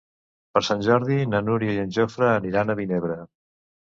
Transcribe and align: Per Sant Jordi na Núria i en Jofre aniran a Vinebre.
Per 0.53 0.61
Sant 0.67 0.79
Jordi 0.87 1.17
na 1.33 1.41
Núria 1.49 1.75
i 1.75 1.83
en 1.83 1.93
Jofre 1.97 2.31
aniran 2.37 2.75
a 2.75 2.79
Vinebre. 2.83 3.21